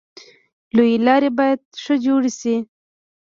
[0.75, 2.55] لویې لارې باید ښه جوړې شي.